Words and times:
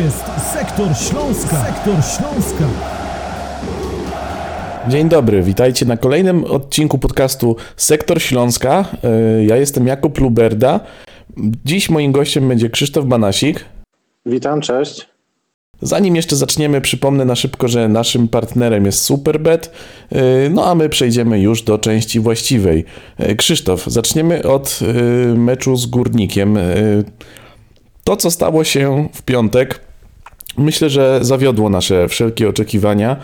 jest 0.00 0.24
Sektor 0.52 0.86
Śląska. 0.96 1.64
Sektor 1.64 1.94
Śląska. 1.94 2.64
Dzień 4.88 5.08
dobry, 5.08 5.42
witajcie 5.42 5.86
na 5.86 5.96
kolejnym 5.96 6.44
odcinku 6.44 6.98
podcastu 6.98 7.56
Sektor 7.76 8.22
Śląska. 8.22 8.84
E, 9.04 9.44
Ja 9.44 9.56
jestem 9.56 9.86
Jakub 9.86 10.18
Luberda. 10.18 10.80
Dziś 11.64 11.90
moim 11.90 12.12
gościem 12.12 12.48
będzie 12.48 12.70
Krzysztof 12.70 13.04
Banasik. 13.04 13.64
Witam, 14.26 14.60
cześć. 14.60 15.08
Zanim 15.82 16.16
jeszcze 16.16 16.36
zaczniemy, 16.36 16.80
przypomnę 16.80 17.24
na 17.24 17.34
szybko, 17.36 17.68
że 17.68 17.88
naszym 17.88 18.28
partnerem 18.28 18.86
jest 18.86 19.02
Superbet. 19.02 19.72
E, 20.12 20.50
No 20.50 20.66
a 20.66 20.74
my 20.74 20.88
przejdziemy 20.88 21.40
już 21.40 21.62
do 21.62 21.78
części 21.78 22.20
właściwej. 22.20 22.84
E, 23.18 23.34
Krzysztof, 23.34 23.84
zaczniemy 23.86 24.42
od 24.42 24.78
meczu 25.36 25.76
z 25.76 25.86
Górnikiem. 25.86 26.58
To, 28.04 28.16
co 28.16 28.30
stało 28.30 28.64
się 28.64 29.08
w 29.14 29.22
piątek, 29.22 29.89
myślę, 30.58 30.90
że 30.90 31.18
zawiodło 31.22 31.70
nasze 31.70 32.08
wszelkie 32.08 32.48
oczekiwania. 32.48 33.16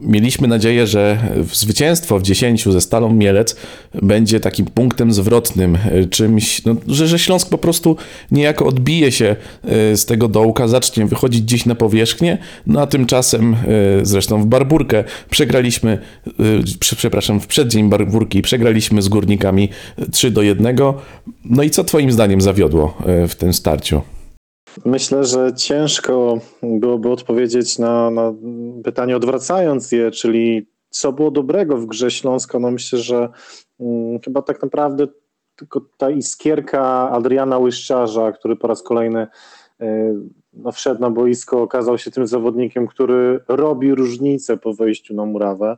Mieliśmy 0.00 0.48
nadzieję, 0.48 0.86
że 0.86 1.18
zwycięstwo 1.52 2.18
w 2.18 2.22
10 2.22 2.64
ze 2.64 2.80
Stalą 2.80 3.14
Mielec 3.14 3.56
będzie 4.02 4.40
takim 4.40 4.66
punktem 4.66 5.12
zwrotnym, 5.12 5.78
e, 5.92 6.04
czymś, 6.04 6.64
no, 6.64 6.76
że, 6.86 7.08
że 7.08 7.18
Śląsk 7.18 7.48
po 7.48 7.58
prostu 7.58 7.96
niejako 8.30 8.66
odbije 8.66 9.12
się 9.12 9.36
e, 9.64 9.96
z 9.96 10.06
tego 10.06 10.28
dołka, 10.28 10.68
zacznie 10.68 11.06
wychodzić 11.06 11.42
gdzieś 11.42 11.66
na 11.66 11.74
powierzchnię, 11.74 12.38
no 12.66 12.80
a 12.80 12.86
tymczasem, 12.86 13.54
e, 13.54 13.56
zresztą 14.02 14.42
w 14.42 14.46
Barburkę, 14.46 15.04
przegraliśmy, 15.30 15.98
prze- 16.80 16.96
przepraszam, 16.96 17.40
w 17.40 17.46
przeddzień 17.46 17.88
Barburki 17.88 18.42
przegraliśmy 18.42 19.02
z 19.02 19.08
Górnikami 19.08 19.68
3 20.12 20.30
do 20.30 20.42
1. 20.42 20.76
No 21.44 21.62
i 21.62 21.70
co 21.70 21.84
twoim 21.84 22.12
zdaniem 22.12 22.40
zawiodło 22.40 22.98
w 23.28 23.34
tym 23.34 23.52
starciu? 23.52 24.02
Myślę, 24.84 25.24
że 25.24 25.52
ciężko 25.54 26.38
byłoby 26.62 27.10
odpowiedzieć 27.10 27.78
na, 27.78 28.10
na 28.10 28.34
pytanie 28.84 29.16
odwracając 29.16 29.92
je, 29.92 30.10
czyli 30.10 30.66
co 30.90 31.12
było 31.12 31.30
dobrego 31.30 31.76
w 31.76 31.86
grze 31.86 32.10
Śląska. 32.10 32.58
No 32.58 32.70
myślę, 32.70 32.98
że 32.98 33.28
mm, 33.80 34.20
chyba 34.20 34.42
tak 34.42 34.62
naprawdę 34.62 35.06
tylko 35.56 35.80
ta 35.96 36.10
iskierka 36.10 37.10
Adriana 37.10 37.58
Łyszczarza, 37.58 38.32
który 38.32 38.56
po 38.56 38.66
raz 38.66 38.82
kolejny 38.82 39.26
y, 39.82 39.86
no, 40.52 40.72
wszedł 40.72 41.00
na 41.00 41.10
boisko, 41.10 41.62
okazał 41.62 41.98
się 41.98 42.10
tym 42.10 42.26
zawodnikiem, 42.26 42.86
który 42.86 43.40
robi 43.48 43.94
różnicę 43.94 44.56
po 44.56 44.74
wejściu 44.74 45.14
na 45.14 45.24
murawę. 45.24 45.76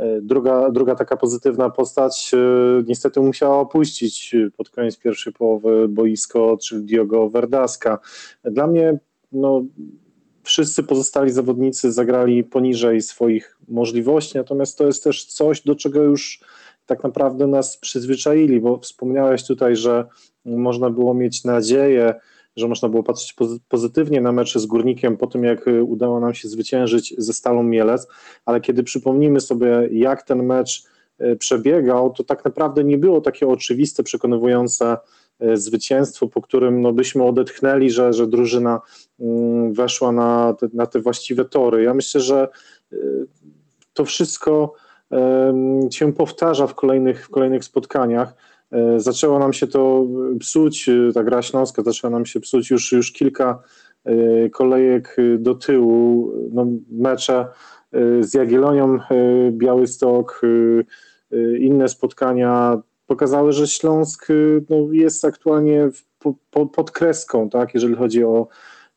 Y, 0.00 0.22
Druga, 0.22 0.70
druga 0.70 0.94
taka 0.94 1.16
pozytywna 1.16 1.70
postać 1.70 2.30
y, 2.34 2.84
niestety 2.86 3.20
musiała 3.20 3.58
opuścić 3.58 4.34
y, 4.34 4.50
pod 4.56 4.70
koniec 4.70 4.98
pierwszej 4.98 5.32
połowy 5.32 5.88
boisko, 5.88 6.56
czyli 6.62 6.84
Diogo 6.84 7.30
Verdaska. 7.30 7.98
Dla 8.44 8.66
mnie 8.66 8.98
no, 9.32 9.64
wszyscy 10.42 10.82
pozostali 10.82 11.30
zawodnicy 11.30 11.92
zagrali 11.92 12.44
poniżej 12.44 13.02
swoich 13.02 13.58
możliwości, 13.68 14.38
natomiast 14.38 14.78
to 14.78 14.86
jest 14.86 15.04
też 15.04 15.24
coś, 15.24 15.60
do 15.60 15.74
czego 15.74 16.02
już 16.02 16.40
tak 16.86 17.04
naprawdę 17.04 17.46
nas 17.46 17.76
przyzwyczaili, 17.76 18.60
bo 18.60 18.78
wspomniałeś 18.78 19.46
tutaj, 19.46 19.76
że 19.76 20.04
można 20.44 20.90
było 20.90 21.14
mieć 21.14 21.44
nadzieję, 21.44 22.14
że 22.56 22.68
można 22.68 22.88
było 22.88 23.02
patrzeć 23.02 23.34
pozy- 23.34 23.58
pozytywnie 23.68 24.20
na 24.20 24.32
mecze 24.32 24.60
z 24.60 24.66
Górnikiem 24.66 25.16
po 25.16 25.26
tym, 25.26 25.44
jak 25.44 25.68
y, 25.68 25.82
udało 25.82 26.20
nam 26.20 26.34
się 26.34 26.48
zwyciężyć 26.48 27.14
ze 27.18 27.32
Stalą 27.32 27.62
Mielec, 27.62 28.06
ale 28.44 28.60
kiedy 28.60 28.82
przypomnimy 28.82 29.40
sobie, 29.40 29.88
jak 29.92 30.22
ten 30.22 30.42
mecz 30.42 30.84
y, 31.20 31.36
przebiegał, 31.36 32.12
to 32.12 32.24
tak 32.24 32.44
naprawdę 32.44 32.84
nie 32.84 32.98
było 32.98 33.20
takie 33.20 33.48
oczywiste, 33.48 34.02
przekonywujące 34.02 34.96
y, 35.42 35.56
zwycięstwo, 35.56 36.28
po 36.28 36.42
którym 36.42 36.82
no, 36.82 36.92
byśmy 36.92 37.24
odetchnęli, 37.24 37.90
że, 37.90 38.12
że 38.12 38.26
drużyna 38.26 38.80
mm, 39.20 39.72
weszła 39.72 40.12
na 40.12 40.54
te, 40.60 40.68
na 40.72 40.86
te 40.86 41.00
właściwe 41.00 41.44
tory. 41.44 41.82
Ja 41.82 41.94
myślę, 41.94 42.20
że 42.20 42.48
to 43.92 44.04
wszystko 44.04 44.74
się 45.90 46.12
powtarza 46.12 46.66
w 46.66 46.74
kolejnych, 46.74 47.26
w 47.26 47.30
kolejnych 47.30 47.64
spotkaniach. 47.64 48.34
E, 48.74 49.00
Zaczęło 49.00 49.38
nam 49.38 49.52
się 49.52 49.66
to 49.66 50.06
psuć, 50.40 50.88
e, 50.88 51.12
ta 51.14 51.24
gra 51.24 51.42
śląska 51.42 51.82
zaczęła 51.82 52.10
nam 52.10 52.26
się 52.26 52.40
psuć 52.40 52.70
już, 52.70 52.92
już 52.92 53.12
kilka 53.12 53.62
e, 54.04 54.50
kolejek 54.50 55.16
e, 55.18 55.38
do 55.38 55.54
tyłu. 55.54 56.32
No, 56.52 56.66
mecze 56.90 57.46
e, 57.92 58.22
z 58.22 58.34
Jagiellonią, 58.34 58.94
e, 58.94 59.00
Białystok, 59.52 60.40
e, 60.44 61.36
e, 61.36 61.58
inne 61.58 61.88
spotkania 61.88 62.82
pokazały, 63.06 63.52
że 63.52 63.66
Śląsk 63.66 64.30
e, 64.30 64.34
no, 64.70 64.92
jest 64.92 65.24
aktualnie 65.24 65.88
po, 66.18 66.34
po, 66.50 66.66
pod 66.66 66.90
kreską, 66.90 67.50
tak, 67.50 67.74
jeżeli 67.74 67.94
chodzi 67.94 68.24
o 68.24 68.48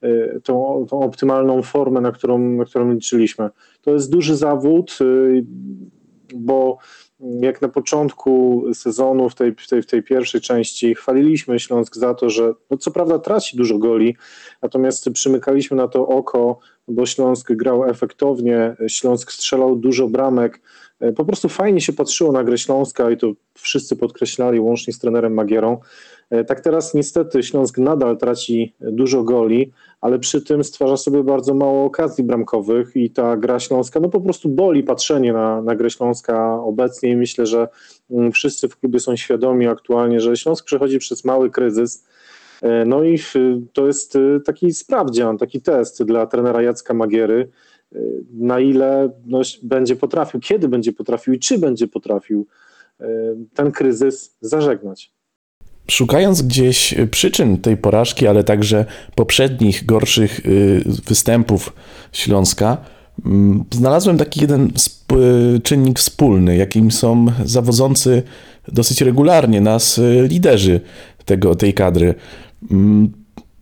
e, 0.01 0.39
tą, 0.39 0.85
tą 0.89 0.99
optymalną 0.99 1.61
formę, 1.61 2.01
na 2.01 2.11
którą, 2.11 2.39
na 2.39 2.66
którą 2.66 2.93
liczyliśmy. 2.93 3.49
To 3.81 3.91
jest 3.91 4.11
duży 4.11 4.35
zawód, 4.35 4.97
e, 5.01 5.05
bo 6.35 6.77
jak 7.19 7.61
na 7.61 7.67
początku 7.67 8.63
sezonu, 8.73 9.29
w 9.29 9.35
tej, 9.35 9.55
w 9.55 9.67
tej, 9.67 9.81
w 9.81 9.85
tej 9.85 10.03
pierwszej 10.03 10.41
części, 10.41 10.95
chwaliliśmy 10.95 11.59
Śląsk 11.59 11.95
za 11.95 12.13
to, 12.13 12.29
że 12.29 12.53
no 12.69 12.77
co 12.77 12.91
prawda 12.91 13.19
traci 13.19 13.57
dużo 13.57 13.77
goli, 13.77 14.15
natomiast 14.61 15.09
przymykaliśmy 15.09 15.77
na 15.77 15.87
to 15.87 16.07
oko, 16.07 16.59
bo 16.87 17.05
Śląsk 17.05 17.53
grał 17.53 17.85
efektownie, 17.85 18.75
Śląsk 18.87 19.31
strzelał 19.31 19.75
dużo 19.75 20.07
bramek. 20.07 20.61
E, 20.99 21.13
Po 21.13 21.25
prostu 21.25 21.49
fajnie 21.49 21.81
się 21.81 21.93
patrzyło 21.93 22.31
na 22.31 22.43
grę 22.43 22.57
Śląska 22.57 23.11
i 23.11 23.17
to 23.17 23.33
wszyscy 23.53 23.95
podkreślali, 23.95 24.59
łącznie 24.59 24.93
z 24.93 24.99
trenerem 24.99 25.33
Magierą. 25.33 25.77
E, 26.29 26.43
Tak 26.43 26.61
teraz 26.61 26.93
niestety 26.93 27.43
Śląsk 27.43 27.77
nadal 27.77 28.17
traci 28.17 28.73
dużo 28.81 29.23
goli, 29.23 29.71
ale 30.01 30.19
przy 30.19 30.41
tym 30.41 30.63
stwarza 30.63 30.97
sobie 30.97 31.23
bardzo 31.23 31.53
mało 31.53 31.85
okazji 31.85 32.23
bramkowych 32.23 32.95
i 32.95 33.09
ta 33.09 33.38
gra 33.38 33.59
Śląska, 33.59 33.99
no 33.99 34.09
po 34.09 34.21
prostu 34.21 34.49
boli 34.49 34.83
patrzenie 34.83 35.33
na, 35.33 35.61
na 35.61 35.75
grę 35.75 35.89
Śląska 35.89 36.61
obecnie 36.63 37.09
i 37.09 37.16
myślę, 37.16 37.45
że 37.45 37.67
mm, 38.11 38.31
wszyscy 38.31 38.67
w 38.67 38.77
klubie 38.77 38.99
są 38.99 39.16
świadomi 39.16 39.67
aktualnie, 39.67 40.19
że 40.19 40.37
Śląsk 40.37 40.66
przechodzi 40.66 40.99
przez 40.99 41.25
mały 41.25 41.49
kryzys. 41.49 42.05
E, 42.61 42.85
No 42.85 43.03
i 43.03 43.19
to 43.73 43.87
jest 43.87 44.16
e, 44.16 44.39
taki 44.45 44.73
sprawdzian, 44.73 45.37
taki 45.37 45.61
test 45.61 46.03
dla 46.03 46.25
trenera 46.25 46.61
Jacka 46.61 46.93
Magiery, 46.93 47.49
na 48.33 48.59
ile 48.59 49.09
no, 49.25 49.41
będzie 49.63 49.95
potrafił, 49.95 50.39
kiedy 50.39 50.67
będzie 50.67 50.93
potrafił 50.93 51.33
i 51.33 51.39
czy 51.39 51.57
będzie 51.57 51.87
potrafił 51.87 52.47
ten 53.53 53.71
kryzys 53.71 54.37
zażegnać. 54.41 55.16
Szukając 55.91 56.41
gdzieś 56.41 56.95
przyczyn 57.11 57.57
tej 57.57 57.77
porażki, 57.77 58.27
ale 58.27 58.43
także 58.43 58.85
poprzednich 59.15 59.85
gorszych 59.85 60.39
y, 60.45 60.83
występów 61.07 61.73
Śląska, 62.11 62.77
mm, 63.25 63.63
znalazłem 63.71 64.17
taki 64.17 64.41
jeden 64.41 64.71
y, 65.55 65.59
czynnik 65.59 65.99
wspólny, 65.99 66.57
jakim 66.57 66.91
są 66.91 67.25
zawodzący 67.45 68.23
dosyć 68.67 69.01
regularnie 69.01 69.61
nas 69.61 69.97
y, 69.97 70.27
liderzy 70.29 70.81
tego, 71.25 71.55
tej 71.55 71.73
kadry. 71.73 72.15
Mm, 72.71 73.11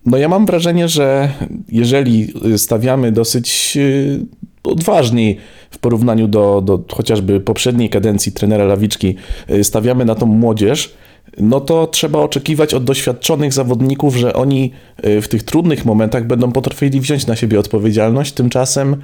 No 0.05 0.17
ja 0.17 0.29
mam 0.29 0.45
wrażenie, 0.45 0.87
że 0.87 1.29
jeżeli 1.69 2.33
stawiamy 2.57 3.11
dosyć 3.11 3.73
y, 3.77 4.25
odważniej 4.63 5.37
w 5.71 5.77
porównaniu 5.77 6.27
do, 6.27 6.61
do 6.61 6.83
chociażby 6.91 7.39
poprzedniej 7.39 7.89
kadencji 7.89 8.31
trenera 8.31 8.65
Lawiczki, 8.65 9.15
y, 9.49 9.63
stawiamy 9.63 10.05
na 10.05 10.15
tą 10.15 10.25
młodzież, 10.25 10.93
no 11.37 11.61
to 11.61 11.87
trzeba 11.87 12.19
oczekiwać 12.19 12.73
od 12.73 12.83
doświadczonych 12.83 13.53
zawodników, 13.53 14.15
że 14.15 14.33
oni 14.33 14.71
y, 15.05 15.21
w 15.21 15.27
tych 15.27 15.43
trudnych 15.43 15.85
momentach 15.85 16.27
będą 16.27 16.51
potrafili 16.51 17.01
wziąć 17.01 17.27
na 17.27 17.35
siebie 17.35 17.59
odpowiedzialność. 17.59 18.33
Tymczasem, 18.33 18.95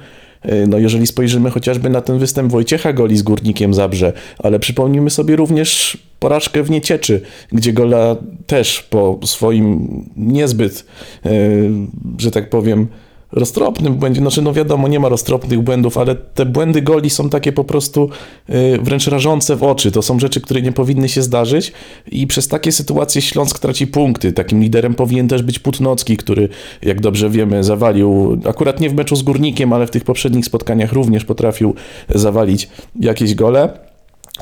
y, 0.46 0.66
no 0.66 0.78
jeżeli 0.78 1.06
spojrzymy 1.06 1.50
chociażby 1.50 1.90
na 1.90 2.00
ten 2.00 2.18
występ 2.18 2.52
Wojciecha 2.52 2.92
Goli 2.92 3.16
z 3.16 3.22
Górnikiem 3.22 3.74
Zabrze, 3.74 4.12
ale 4.38 4.58
przypomnijmy 4.58 5.10
sobie 5.10 5.36
również 5.36 5.98
porażkę 6.18 6.62
w 6.62 6.70
Niecieczy, 6.70 7.20
gdzie 7.52 7.72
Gola 7.72 8.16
też 8.46 8.82
po 8.82 9.20
swoim 9.24 9.88
niezbyt, 10.16 10.84
y, 11.26 11.70
że 12.18 12.30
tak 12.30 12.50
powiem, 12.50 12.88
roztropnym 13.32 13.94
błędzie, 13.94 14.20
znaczy 14.20 14.42
no 14.42 14.52
wiadomo, 14.52 14.88
nie 14.88 15.00
ma 15.00 15.08
roztropnych 15.08 15.60
błędów, 15.60 15.98
ale 15.98 16.14
te 16.14 16.46
błędy 16.46 16.82
goli 16.82 17.10
są 17.10 17.28
takie 17.28 17.52
po 17.52 17.64
prostu 17.64 18.10
y, 18.50 18.78
wręcz 18.82 19.06
rażące 19.06 19.56
w 19.56 19.62
oczy. 19.62 19.90
To 19.90 20.02
są 20.02 20.18
rzeczy, 20.18 20.40
które 20.40 20.62
nie 20.62 20.72
powinny 20.72 21.08
się 21.08 21.22
zdarzyć 21.22 21.72
i 22.10 22.26
przez 22.26 22.48
takie 22.48 22.72
sytuacje 22.72 23.22
Śląsk 23.22 23.58
traci 23.58 23.86
punkty. 23.86 24.32
Takim 24.32 24.62
liderem 24.62 24.94
powinien 24.94 25.28
też 25.28 25.42
być 25.42 25.58
Putnocki, 25.58 26.16
który, 26.16 26.48
jak 26.82 27.00
dobrze 27.00 27.30
wiemy, 27.30 27.64
zawalił, 27.64 28.40
akurat 28.48 28.80
nie 28.80 28.90
w 28.90 28.94
meczu 28.94 29.16
z 29.16 29.22
Górnikiem, 29.22 29.72
ale 29.72 29.86
w 29.86 29.90
tych 29.90 30.04
poprzednich 30.04 30.46
spotkaniach 30.46 30.92
również 30.92 31.24
potrafił 31.24 31.74
zawalić 32.08 32.68
jakieś 33.00 33.34
gole. 33.34 33.78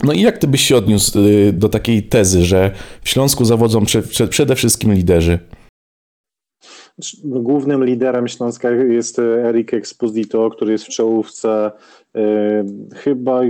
No 0.03 0.13
i 0.13 0.21
jak 0.21 0.39
ty 0.39 0.49
byś 0.49 0.61
się 0.61 0.77
odniósł 0.77 1.19
y, 1.19 1.53
do 1.53 1.69
takiej 1.69 2.03
tezy, 2.03 2.45
że 2.45 2.71
w 3.03 3.09
Śląsku 3.09 3.45
zawodzą 3.45 3.85
prze, 3.85 4.03
prze, 4.03 4.29
przede 4.29 4.55
wszystkim 4.57 4.95
liderzy? 4.95 5.39
Głównym 7.25 7.85
liderem 7.85 8.29
Śląska 8.29 8.71
jest 8.71 9.19
Erik 9.19 9.75
Exposito, 9.75 10.51
który 10.51 10.73
jest 10.73 10.85
w 10.85 10.89
czołówce. 10.89 11.71
Yy, 12.15 12.23
chyba, 12.95 13.41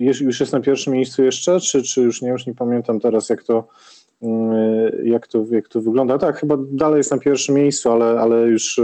już 0.00 0.40
jest 0.40 0.52
na 0.52 0.60
pierwszym 0.60 0.92
miejscu 0.92 1.22
jeszcze, 1.22 1.60
czy, 1.60 1.82
czy 1.82 2.02
już 2.02 2.22
nie, 2.22 2.28
już 2.28 2.46
nie 2.46 2.54
pamiętam 2.54 3.00
teraz, 3.00 3.28
jak 3.28 3.42
to, 3.42 3.68
yy, 4.22 4.28
jak 5.04 5.26
to, 5.26 5.44
jak 5.50 5.68
to 5.68 5.80
wygląda. 5.80 6.18
Tak, 6.18 6.40
chyba 6.40 6.56
dalej 6.70 6.98
jest 6.98 7.10
na 7.10 7.18
pierwszym 7.18 7.54
miejscu, 7.54 7.90
ale, 7.90 8.20
ale 8.20 8.48
już, 8.48 8.80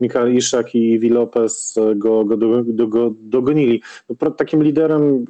Mikael 0.00 0.34
Iszak 0.34 0.74
i 0.74 0.90
Iwi 0.90 1.08
Lopez 1.08 1.74
go, 1.96 2.24
go, 2.24 2.36
do, 2.36 2.62
do, 2.64 2.88
go 2.88 3.14
dogonili. 3.20 3.82
No, 4.08 4.30
takim 4.30 4.62
liderem 4.62 5.24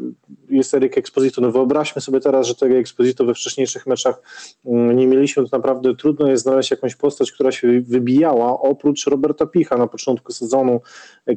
jest 0.51 0.75
Erik 0.75 0.99
Exposito. 0.99 1.41
No 1.41 1.53
wyobraźmy 1.53 2.03
sobie 2.03 2.21
teraz, 2.21 2.47
że 2.47 2.55
tego 2.55 2.75
Exposito 2.75 3.25
we 3.25 3.35
wcześniejszych 3.35 3.87
meczach 3.87 4.23
mm, 4.67 4.97
nie 4.97 5.07
mieliśmy, 5.07 5.49
to 5.49 5.57
naprawdę 5.57 5.95
trudno 5.97 6.31
jest 6.31 6.43
znaleźć 6.43 6.71
jakąś 6.71 6.97
postać, 6.97 7.33
która 7.33 7.53
się 7.53 7.81
wybijała, 7.81 8.61
oprócz 8.61 9.07
Roberta 9.07 9.47
Picha 9.47 9.77
na 9.77 9.87
początku 9.87 10.33
sezonu, 10.33 10.81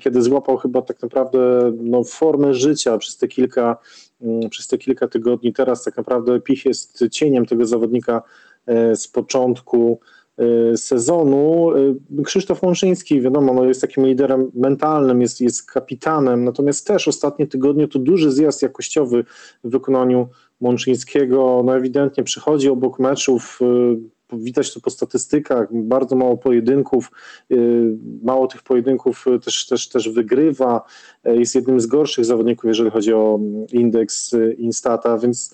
kiedy 0.01 0.21
złapał 0.21 0.57
chyba 0.57 0.81
tak 0.81 1.01
naprawdę 1.01 1.71
no, 1.81 2.03
formę 2.03 2.53
życia 2.53 2.97
przez 2.97 3.17
te 3.17 3.27
kilka 3.27 3.77
mm, 4.21 4.49
przez 4.49 4.67
te 4.67 4.77
kilka 4.77 5.07
tygodni. 5.07 5.53
Teraz 5.53 5.83
tak 5.83 5.97
naprawdę 5.97 6.39
Pich 6.41 6.65
jest 6.65 7.03
cieniem 7.11 7.45
tego 7.45 7.65
zawodnika 7.65 8.21
e, 8.65 8.95
z 8.95 9.07
początku 9.07 9.99
sezonu. 10.75 11.71
E, 12.19 12.23
Krzysztof 12.23 12.63
Łączyński, 12.63 13.21
wiadomo, 13.21 13.53
no 13.53 13.65
jest 13.65 13.81
takim 13.81 14.05
liderem 14.05 14.51
mentalnym, 14.53 15.21
jest, 15.21 15.41
jest 15.41 15.71
kapitanem, 15.71 16.43
natomiast 16.43 16.87
też 16.87 17.07
ostatnie 17.07 17.47
tygodnie 17.47 17.87
to 17.87 17.99
duży 17.99 18.31
zjazd 18.31 18.61
jakościowy 18.61 19.23
w 19.63 19.69
wykonaniu 19.69 20.27
Łączyńskiego. 20.61 21.61
No 21.65 21.77
ewidentnie 21.77 22.23
przychodzi 22.23 22.69
obok 22.69 22.99
meczów, 22.99 23.59
widać 24.33 24.73
to 24.73 24.79
po 24.79 24.89
statystykach, 24.89 25.67
bardzo 25.71 26.15
mało 26.15 26.37
pojedynków, 26.37 27.11
mało 28.23 28.47
tych 28.47 28.63
pojedynków 28.63 29.25
też, 29.45 29.67
też, 29.67 29.89
też 29.89 30.09
wygrywa, 30.09 30.81
jest 31.25 31.55
jednym 31.55 31.79
z 31.79 31.85
gorszych 31.85 32.25
zawodników, 32.25 32.65
jeżeli 32.65 32.89
chodzi 32.89 33.13
o 33.13 33.39
indeks 33.71 34.35
Instata, 34.57 35.17
więc 35.17 35.53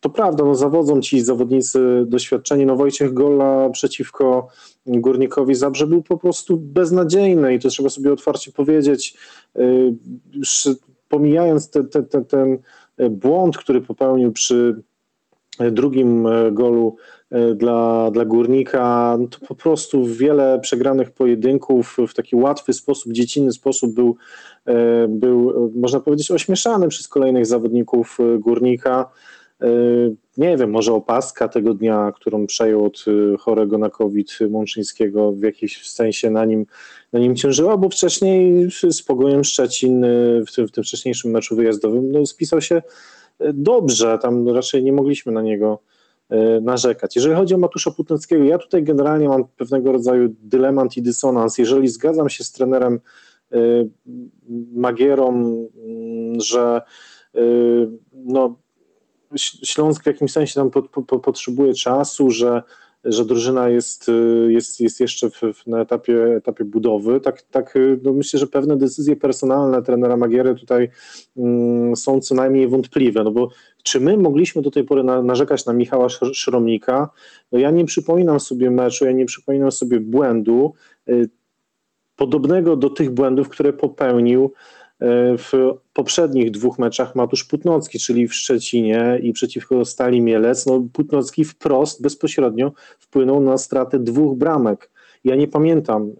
to 0.00 0.10
prawda, 0.10 0.44
no 0.44 0.54
zawodzą 0.54 1.00
ci 1.00 1.20
zawodnicy 1.20 2.04
doświadczeni. 2.06 2.66
No 2.66 2.76
Wojciech 2.76 3.14
Gola 3.14 3.70
przeciwko 3.70 4.48
Górnikowi 4.86 5.54
Zabrze 5.54 5.86
był 5.86 6.02
po 6.02 6.18
prostu 6.18 6.56
beznadziejny 6.56 7.54
i 7.54 7.58
to 7.58 7.68
trzeba 7.68 7.88
sobie 7.88 8.12
otwarcie 8.12 8.52
powiedzieć. 8.52 9.16
Już 10.32 10.68
pomijając 11.08 11.70
te, 11.70 11.84
te, 11.84 12.02
te, 12.02 12.24
ten 12.24 12.58
błąd, 13.10 13.58
który 13.58 13.80
popełnił 13.80 14.32
przy 14.32 14.82
drugim 15.70 16.28
golu 16.52 16.96
dla, 17.54 18.10
dla 18.10 18.24
Górnika, 18.24 19.16
no 19.20 19.26
to 19.26 19.46
po 19.46 19.54
prostu 19.54 20.06
wiele 20.06 20.60
przegranych 20.62 21.10
pojedynków 21.10 21.96
w 22.08 22.14
taki 22.14 22.36
łatwy 22.36 22.72
sposób, 22.72 23.12
dziecinny 23.12 23.52
sposób 23.52 23.94
był, 23.94 24.16
był 25.08 25.70
można 25.74 26.00
powiedzieć, 26.00 26.30
ośmieszany 26.30 26.88
przez 26.88 27.08
kolejnych 27.08 27.46
zawodników 27.46 28.18
Górnika. 28.38 29.10
Nie 30.36 30.56
wiem, 30.56 30.70
może 30.70 30.92
opaska 30.92 31.48
tego 31.48 31.74
dnia, 31.74 32.12
którą 32.16 32.46
przejął 32.46 32.84
od 32.84 33.04
chorego 33.38 33.78
na 33.78 33.90
COVID 33.90 34.38
Mączyńskiego, 34.50 35.32
w 35.32 35.42
jakimś 35.42 35.90
sensie 35.90 36.30
na 36.30 36.44
nim, 36.44 36.66
na 37.12 37.20
nim 37.20 37.36
ciążyła, 37.36 37.76
bo 37.76 37.88
wcześniej 37.88 38.68
z 38.90 39.02
Pogojem 39.02 39.44
Szczecin 39.44 40.04
w 40.46 40.54
tym, 40.54 40.68
w 40.68 40.72
tym 40.72 40.84
wcześniejszym 40.84 41.30
meczu 41.30 41.56
wyjazdowym 41.56 42.12
no, 42.12 42.26
spisał 42.26 42.60
się 42.60 42.82
dobrze, 43.54 44.18
tam 44.22 44.48
raczej 44.48 44.82
nie 44.82 44.92
mogliśmy 44.92 45.32
na 45.32 45.42
niego 45.42 45.78
narzekać. 46.62 47.16
Jeżeli 47.16 47.34
chodzi 47.34 47.54
o 47.54 47.58
Matusza 47.58 47.90
Putnickiego, 47.90 48.44
ja 48.44 48.58
tutaj 48.58 48.82
generalnie 48.82 49.28
mam 49.28 49.44
pewnego 49.56 49.92
rodzaju 49.92 50.34
dylemat 50.42 50.96
i 50.96 51.02
dysonans. 51.02 51.58
Jeżeli 51.58 51.88
zgadzam 51.88 52.28
się 52.28 52.44
z 52.44 52.52
trenerem 52.52 53.00
Magierą, 54.74 55.56
że 56.38 56.80
no, 58.12 58.56
Śląsk 59.36 60.02
w 60.02 60.06
jakimś 60.06 60.32
sensie 60.32 60.54
tam 60.54 60.70
po, 60.70 60.82
po, 60.82 61.18
potrzebuje 61.18 61.74
czasu, 61.74 62.30
że, 62.30 62.62
że 63.04 63.24
drużyna 63.24 63.68
jest, 63.68 64.10
jest, 64.48 64.80
jest 64.80 65.00
jeszcze 65.00 65.30
w, 65.30 65.66
na 65.66 65.80
etapie, 65.80 66.36
etapie 66.36 66.64
budowy. 66.64 67.20
Tak, 67.20 67.42
tak 67.42 67.78
no 68.02 68.12
myślę, 68.12 68.38
że 68.40 68.46
pewne 68.46 68.76
decyzje 68.76 69.16
personalne 69.16 69.82
trenera 69.82 70.16
Magiery 70.16 70.54
tutaj 70.54 70.88
mm, 71.36 71.96
są 71.96 72.20
co 72.20 72.34
najmniej 72.34 72.68
wątpliwe, 72.68 73.24
no 73.24 73.30
bo 73.30 73.48
czy 73.82 74.00
my 74.00 74.16
mogliśmy 74.16 74.62
do 74.62 74.70
tej 74.70 74.84
pory 74.84 75.04
na, 75.04 75.22
narzekać 75.22 75.66
na 75.66 75.72
Michała 75.72 76.08
Szromnika? 76.08 77.10
No 77.52 77.58
ja 77.58 77.70
nie 77.70 77.84
przypominam 77.84 78.40
sobie 78.40 78.70
meczu, 78.70 79.04
ja 79.04 79.12
nie 79.12 79.26
przypominam 79.26 79.72
sobie 79.72 80.00
błędu 80.00 80.74
y, 81.08 81.30
podobnego 82.16 82.76
do 82.76 82.90
tych 82.90 83.10
błędów, 83.10 83.48
które 83.48 83.72
popełnił 83.72 84.52
w 85.38 85.52
poprzednich 85.92 86.50
dwóch 86.50 86.78
meczach 86.78 87.14
Matusz 87.14 87.44
Putnocki, 87.44 87.98
czyli 87.98 88.28
w 88.28 88.34
Szczecinie 88.34 89.18
i 89.22 89.32
przeciwko 89.32 89.84
Stali 89.84 90.20
Mielec, 90.20 90.66
no 90.66 90.82
Putnocki 90.92 91.44
wprost, 91.44 92.02
bezpośrednio 92.02 92.72
wpłynął 92.98 93.40
na 93.40 93.58
stratę 93.58 93.98
dwóch 93.98 94.38
bramek. 94.38 94.90
Ja 95.24 95.36
nie 95.36 95.48
pamiętam 95.48 96.02
y, 96.08 96.12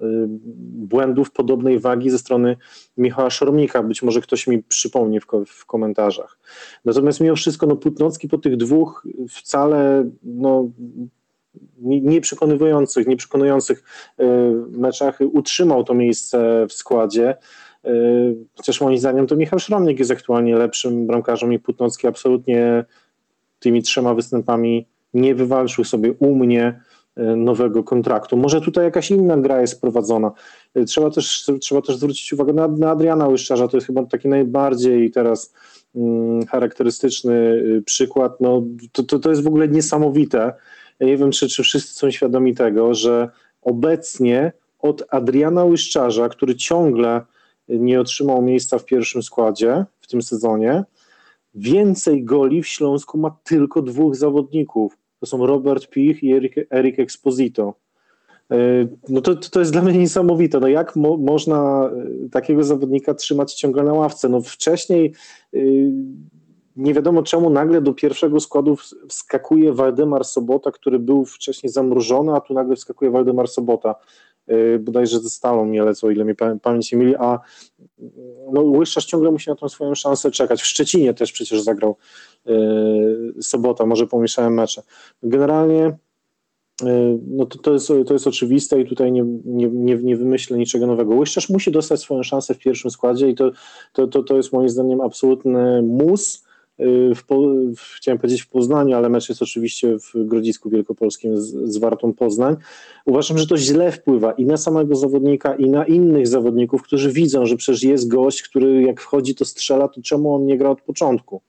błędów 0.77 1.31
podobnej 1.31 1.79
wagi 1.79 2.11
ze 2.11 2.19
strony 2.19 2.57
Michała 2.97 3.31
Szormika, 3.31 3.83
być 3.83 4.03
może 4.03 4.21
ktoś 4.21 4.47
mi 4.47 4.63
przypomni 4.63 5.21
w, 5.21 5.27
w 5.47 5.67
komentarzach. 5.67 6.39
Natomiast 6.85 7.21
mimo 7.21 7.37
wszystko 7.37 7.67
no, 7.67 7.77
Putnocki 7.77 8.29
po 8.29 8.39
tych 8.39 8.57
dwóch 8.57 9.07
wcale 9.29 10.11
no, 10.23 10.71
nieprzekonywujących, 11.81 13.07
nieprzekonujących 13.07 13.85
y, 14.21 14.25
meczach 14.71 15.19
utrzymał 15.33 15.85
to 15.85 15.95
miejsce 15.95 16.67
w 16.69 16.73
składzie. 16.73 17.37
Chociaż 18.57 18.81
moim 18.81 18.99
zdaniem 18.99 19.27
to 19.27 19.37
Michał 19.37 19.59
Szromnik 19.59 19.99
jest 19.99 20.11
aktualnie 20.11 20.57
lepszym 20.57 21.07
bramkarzem 21.07 21.53
i 21.53 21.59
Putnocki 21.59 22.07
absolutnie 22.07 22.85
tymi 23.59 23.83
trzema 23.83 24.15
występami 24.15 24.87
nie 25.15 25.35
wywalczył 25.35 25.85
sobie 25.85 26.13
u 26.13 26.35
mnie 26.35 26.81
nowego 27.37 27.85
kontraktu. 27.85 28.37
Może 28.37 28.61
tutaj 28.61 28.85
jakaś 28.85 29.11
inna 29.11 29.37
gra 29.37 29.61
jest 29.61 29.81
prowadzona. 29.81 30.33
Trzeba 30.87 31.11
też, 31.11 31.47
trzeba 31.61 31.83
też 31.83 31.97
zwrócić 31.97 32.33
uwagę 32.33 32.53
na, 32.53 32.69
na 32.69 32.91
Adriana 32.91 33.29
Łyszczarza, 33.29 33.69
to 33.69 33.77
jest 33.77 33.87
chyba 33.87 34.07
taki 34.07 34.29
najbardziej 34.29 35.11
teraz 35.11 35.55
mm, 35.95 36.47
charakterystyczny 36.47 37.63
przykład. 37.87 38.41
No, 38.41 38.63
to, 38.93 39.03
to, 39.03 39.19
to 39.19 39.31
jest 39.31 39.43
w 39.43 39.47
ogóle 39.47 39.69
niesamowite. 39.69 40.53
Ja 41.01 41.07
nie 41.07 41.17
wiem, 41.17 41.31
czy, 41.31 41.49
czy 41.49 41.63
wszyscy 41.63 41.95
są 41.95 42.11
świadomi 42.11 42.55
tego, 42.55 42.95
że 42.95 43.29
obecnie 43.63 44.53
od 44.79 45.05
Adriana 45.09 45.65
Łyszczarza, 45.65 46.29
który 46.29 46.57
ciągle 46.57 47.21
nie 47.69 48.01
otrzymał 48.01 48.43
miejsca 48.43 48.79
w 48.79 48.85
pierwszym 48.85 49.23
składzie 49.23 49.85
w 50.01 50.07
tym 50.07 50.23
sezonie. 50.23 50.85
Więcej 51.55 52.25
goli 52.25 52.63
w 52.63 52.69
Śląsku 52.69 53.19
ma 53.19 53.37
tylko 53.45 53.83
dwóch 53.83 54.17
zawodników. 54.17 54.99
To 55.21 55.27
są 55.27 55.47
Robert 55.47 55.89
Pich 55.89 56.23
i 56.23 56.33
Eric, 56.33 56.55
Eric 56.71 56.99
Exposito. 56.99 57.75
E, 58.51 58.57
no 59.09 59.21
to, 59.21 59.35
to 59.37 59.61
jest 59.61 59.73
dla 59.73 59.83
mnie 59.83 59.99
niesamowite. 59.99 60.61
No 60.61 60.69
jak 60.69 60.97
mo, 60.97 61.17
można 61.17 61.91
e, 62.27 62.29
takiego 62.29 62.65
zawodnika 62.65 63.15
trzymać 63.15 63.55
ciągle 63.55 63.83
na 63.83 63.93
ławce? 63.93 64.29
No 64.29 64.41
wcześniej 64.41 65.15
yy, 65.53 65.93
nie 66.77 66.95
wiadomo 66.95 67.23
czemu 67.23 67.51
nagle 67.51 67.81
do 67.81 67.93
pierwszego 67.95 68.41
składu 68.41 68.77
wskakuje 69.09 69.73
Waldemar 69.73 70.25
Sobota, 70.25 70.71
który 70.71 70.99
był 70.99 71.25
wcześniej 71.25 71.73
zamrożony, 71.73 72.33
a 72.33 72.41
tu 72.41 72.55
nagle 72.55 72.77
wskakuje 72.77 73.11
Waldemar 73.11 73.49
Sobota. 73.49 73.95
Y, 74.51 74.79
bodajże 74.79 75.21
ze 75.21 75.31
Stalą 75.31 75.67
Mielec, 75.67 76.05
o 76.05 76.11
ile 76.11 76.25
mi 76.25 76.35
pamięć 76.63 76.93
nie 76.93 76.99
myli, 76.99 77.15
a 77.17 77.39
no, 78.53 78.61
Łyszczarz 78.61 79.05
ciągle 79.05 79.31
musi 79.31 79.51
na 79.51 79.57
tą 79.57 79.69
swoją 79.69 79.95
szansę 79.95 80.31
czekać. 80.31 80.63
W 80.63 80.67
Szczecinie 80.67 81.15
też 81.15 81.33
przecież 81.33 81.61
zagrał 81.61 81.97
y, 82.49 83.43
sobota, 83.43 83.87
może 83.87 84.07
pomieszałem 84.07 84.55
mecze. 84.55 84.83
Generalnie 85.23 85.87
y, 86.83 87.19
no 87.27 87.47
to, 87.47 87.59
to, 87.59 87.73
jest, 87.73 87.89
to 88.07 88.13
jest 88.13 88.27
oczywiste 88.27 88.81
i 88.81 88.89
tutaj 88.89 89.13
nie, 89.13 89.25
nie, 89.45 89.69
nie, 89.69 89.97
nie 89.97 90.17
wymyślę 90.17 90.59
niczego 90.59 90.87
nowego. 90.87 91.15
Łyszczarz 91.15 91.49
musi 91.49 91.71
dostać 91.71 92.01
swoją 92.01 92.23
szansę 92.23 92.55
w 92.55 92.59
pierwszym 92.59 92.91
składzie 92.91 93.29
i 93.29 93.35
to, 93.35 93.51
to, 93.93 94.07
to, 94.07 94.23
to 94.23 94.37
jest 94.37 94.53
moim 94.53 94.69
zdaniem 94.69 95.01
absolutny 95.01 95.83
mus, 95.83 96.45
w, 97.15 97.23
w, 97.77 97.81
chciałem 97.97 98.19
powiedzieć 98.19 98.43
w 98.43 98.49
Poznaniu, 98.49 98.97
ale 98.97 99.09
mecz 99.09 99.29
jest 99.29 99.43
oczywiście 99.43 99.99
w 99.99 100.27
Grodzisku 100.27 100.71
Wielkopolskim 100.71 101.41
z, 101.41 101.73
z 101.73 101.79
Wartą 101.79 102.13
Poznań. 102.13 102.57
Uważam, 103.07 103.39
że 103.39 103.47
to 103.47 103.57
źle 103.57 103.93
wpływa 103.93 104.33
i 104.33 104.45
na 104.45 104.57
samego 104.57 104.97
zawodnika, 104.97 105.55
i 105.55 105.71
na 105.71 105.85
innych 105.85 106.27
zawodników, 106.27 106.83
którzy 106.83 107.13
widzą, 107.13 107.47
że 107.47 107.57
przecież 107.57 107.83
jest 107.83 108.09
gość, 108.09 108.43
który 108.43 108.83
jak 108.83 109.01
wchodzi, 109.01 109.35
to 109.35 109.45
strzela, 109.45 109.89
to 109.89 110.03
czemu 110.03 110.35
on 110.35 110.47
nie 110.47 110.59
gra 110.59 110.71
od 110.71 110.81
początku? 110.81 111.41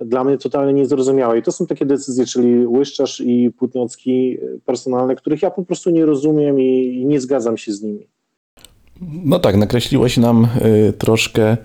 Dla 0.00 0.24
mnie 0.24 0.38
totalnie 0.38 0.72
niezrozumiałe. 0.72 1.38
I 1.38 1.42
to 1.42 1.52
są 1.52 1.66
takie 1.66 1.86
decyzje, 1.86 2.26
czyli 2.26 2.66
Łyszczarz 2.66 3.20
i 3.20 3.50
Płótnocki 3.58 4.38
personalne, 4.64 5.16
których 5.16 5.42
ja 5.42 5.50
po 5.50 5.64
prostu 5.64 5.90
nie 5.90 6.06
rozumiem 6.06 6.60
i, 6.60 7.00
i 7.00 7.06
nie 7.06 7.20
zgadzam 7.20 7.56
się 7.56 7.72
z 7.72 7.82
nimi. 7.82 8.06
No 9.24 9.38
tak, 9.38 9.56
nakreśliłeś 9.56 10.16
nam 10.16 10.48
y, 10.88 10.92
troszkę 10.92 11.56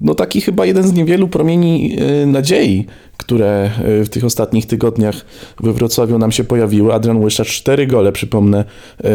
no 0.00 0.14
taki 0.14 0.40
chyba 0.40 0.66
jeden 0.66 0.82
z 0.82 0.92
niewielu 0.92 1.28
promieni 1.28 1.96
y, 2.22 2.26
nadziei, 2.26 2.86
które 3.16 3.70
y, 4.00 4.04
w 4.04 4.08
tych 4.08 4.24
ostatnich 4.24 4.66
tygodniach 4.66 5.24
we 5.60 5.72
Wrocławiu 5.72 6.18
nam 6.18 6.32
się 6.32 6.44
pojawiły. 6.44 6.94
Adrian 6.94 7.24
Łyszacz 7.24 7.48
cztery 7.48 7.86
gole, 7.86 8.12
przypomnę, 8.12 8.64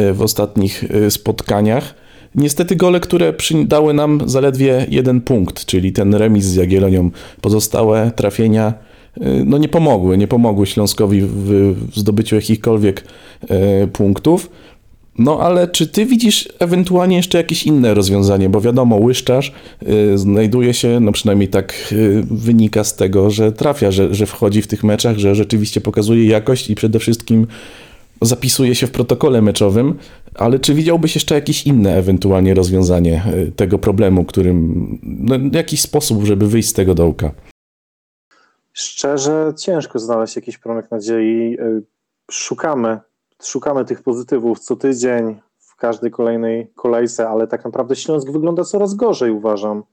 y, 0.10 0.14
w 0.14 0.22
ostatnich 0.22 0.84
spotkaniach. 1.10 1.96
Niestety 2.36 2.76
gole, 2.76 3.00
które 3.00 3.34
dały 3.66 3.94
nam 3.94 4.22
zaledwie 4.26 4.86
jeden 4.90 5.22
punkt, 5.22 5.66
czyli 5.66 5.92
ten 5.92 6.16
remis 6.16 6.46
z 6.46 6.56
Jagiellonią. 6.56 7.12
Pozostałe 7.42 8.12
trafienia 8.16 8.74
no 9.46 9.58
nie 9.58 9.70
pomogły, 9.70 10.18
nie 10.18 10.28
pomogły 10.28 10.66
Śląskowi 10.66 11.22
w 11.22 11.76
zdobyciu 11.96 12.36
jakichkolwiek 12.36 13.04
punktów. 13.94 14.50
No 15.18 15.40
ale 15.40 15.68
czy 15.68 15.88
ty 15.88 16.06
widzisz 16.06 16.50
ewentualnie 16.60 17.18
jeszcze 17.18 17.38
jakieś 17.38 17.64
inne 17.64 17.94
rozwiązanie? 17.94 18.50
Bo 18.50 18.62
wiadomo, 18.62 18.96
łyszczarz 18.96 19.54
y, 20.14 20.18
znajduje 20.18 20.74
się, 20.74 21.00
no 21.00 21.12
przynajmniej 21.12 21.48
tak 21.48 21.74
y, 21.92 22.24
wynika 22.32 22.84
z 22.84 22.96
tego, 22.96 23.30
że 23.30 23.52
trafia, 23.52 23.92
że, 23.92 24.16
że 24.16 24.26
wchodzi 24.26 24.62
w 24.62 24.68
tych 24.68 24.84
meczach, 24.84 25.18
że 25.18 25.36
rzeczywiście 25.36 25.82
pokazuje 25.82 26.28
jakość 26.28 26.70
i 26.70 26.76
przede 26.76 27.00
wszystkim 27.00 27.48
zapisuje 28.22 28.76
się 28.76 28.88
w 28.88 28.92
protokole 28.92 29.42
meczowym, 29.42 29.98
ale 30.36 30.60
czy 30.60 30.74
widziałbyś 30.74 31.16
jeszcze 31.16 31.36
jakieś 31.36 31.68
inne 31.68 31.98
ewentualnie 31.98 32.54
rozwiązanie 32.54 33.24
y, 33.34 33.52
tego 33.52 33.80
problemu, 33.80 34.26
którym, 34.26 35.00
no, 35.04 35.36
jakiś 35.52 35.82
sposób, 35.82 36.26
żeby 36.26 36.48
wyjść 36.48 36.70
z 36.70 36.74
tego 36.74 36.96
dołka? 36.96 37.32
Szczerze, 38.74 39.54
ciężko 39.60 40.00
znaleźć 40.00 40.36
jakiś 40.36 40.58
promyk 40.58 40.92
nadziei. 40.92 41.58
Szukamy, 42.32 43.00
szukamy 43.41 43.86
tych 43.86 44.03
pozytywów 44.03 44.60
co 44.60 44.75
tydzień, 44.75 45.39
w 45.58 45.75
każdej 45.75 46.12
kolejnej 46.12 46.72
kolejce, 46.75 47.29
ale 47.29 47.48
tak 47.48 47.65
naprawdę 47.65 47.96
Śląsk 47.96 48.32
wygląda 48.32 48.63
coraz 48.63 48.94
gorzej, 48.94 49.32
uważam. 49.32 49.84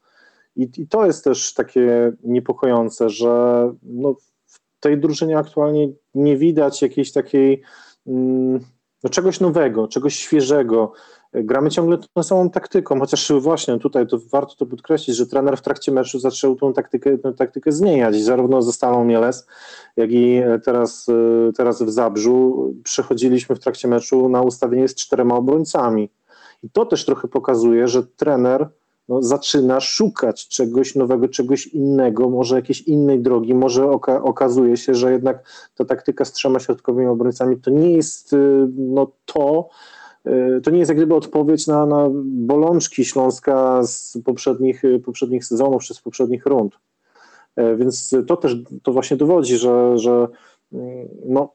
I, 0.57 0.69
i 0.77 0.89
to 0.89 1.07
jest 1.07 1.25
też 1.25 1.55
takie 1.55 2.13
niepokojące, 2.23 3.11
że 3.11 3.73
no, 3.83 4.15
w 4.47 4.61
tej 4.81 4.99
drużynie 4.99 5.39
aktualnie 5.39 5.89
nie 6.15 6.37
widać 6.37 6.83
jakiejś 6.83 7.13
takiej 7.13 7.63
mm, 8.07 8.61
no, 9.05 9.11
czegoś 9.11 9.41
nowego, 9.41 9.89
czegoś 9.89 10.15
świeżego. 10.15 10.93
Gramy 11.35 11.71
ciągle 11.71 11.99
tą 11.99 12.23
samą 12.23 12.51
taktyką, 12.51 13.01
chociaż 13.01 13.33
właśnie 13.41 13.79
tutaj 13.79 14.07
to 14.07 14.19
warto 14.33 14.55
to 14.55 14.67
podkreślić, 14.67 15.17
że 15.17 15.27
trener 15.27 15.57
w 15.57 15.63
trakcie 15.63 15.93
meczu 15.93 16.19
zaczął 16.19 16.57
tą 16.57 16.73
taktykę, 16.73 17.19
tę 17.19 17.33
taktykę 17.33 17.73
zmieniać, 17.73 18.23
zarówno 18.23 18.63
ze 18.63 18.73
Stalą 18.73 19.05
Mielec, 19.05 19.47
jak 19.97 20.13
i 20.13 20.43
teraz, 20.65 21.07
teraz 21.57 21.83
w 21.83 21.91
Zabrzu 21.91 22.73
przechodziliśmy 22.85 23.57
w 23.57 23.61
trakcie 23.61 23.89
meczu 23.89 24.29
na 24.29 24.43
ustawienie 24.43 24.89
z 24.89 24.95
czterema 24.95 25.35
obrońcami. 25.35 26.11
I 26.63 26.71
to 26.71 26.87
też 26.87 27.05
trochę 27.05 27.29
pokazuje, 27.29 27.89
że 27.89 28.03
trener 28.03 28.69
no, 29.09 29.23
zaczyna 29.23 29.81
szukać 29.81 30.49
czegoś 30.49 30.95
nowego, 30.95 31.29
czegoś 31.29 31.67
innego, 31.67 32.31
może 32.31 32.57
jakiejś 32.57 32.81
innej 32.83 33.21
drogi, 33.21 33.55
może 33.55 33.91
oka 33.91 34.23
okazuje 34.23 34.77
się, 34.77 34.95
że 34.95 35.13
jednak 35.13 35.43
ta 35.77 35.85
taktyka 35.85 36.25
z 36.25 36.33
trzema 36.33 36.59
środkowymi 36.59 37.07
obrońcami 37.07 37.61
to 37.61 37.71
nie 37.71 37.93
jest 37.93 38.37
no, 38.77 39.07
to, 39.25 39.69
to 40.63 40.71
nie 40.71 40.79
jest 40.79 40.89
jak 40.89 40.97
gdyby 40.97 41.15
odpowiedź 41.15 41.67
na, 41.67 41.87
na 41.87 42.09
bolączki 42.25 43.05
Śląska 43.05 43.83
z 43.83 44.19
poprzednich, 44.25 44.83
poprzednich 45.05 45.45
sezonów 45.45 45.85
czy 45.85 45.95
z 45.95 46.01
poprzednich 46.01 46.47
rund. 46.47 46.79
Więc 47.77 48.15
to 48.27 48.37
też 48.37 48.57
to 48.83 48.93
właśnie 48.93 49.17
dowodzi, 49.17 49.57
że, 49.57 49.99
że 49.99 50.29
no, 51.27 51.55